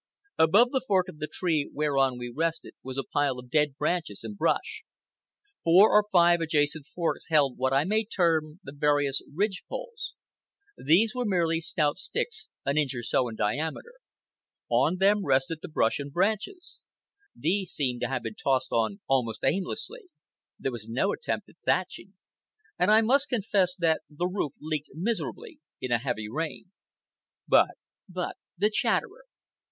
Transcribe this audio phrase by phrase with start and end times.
[0.39, 4.23] Above the fork of the tree whereon we rested was a pile of dead branches
[4.23, 4.81] and brush.
[5.63, 10.15] Four or five adjacent forks held what I may term the various ridge poles.
[10.75, 13.93] These were merely stout sticks an inch or so in diameter.
[14.71, 16.79] On them rested the brush and branches.
[17.35, 20.05] These seemed to have been tossed on almost aimlessly.
[20.57, 22.15] There was no attempt at thatching.
[22.79, 26.71] And I must confess that the roof leaked miserably in a heavy rain.
[27.47, 27.75] But
[28.09, 29.25] the Chatterer.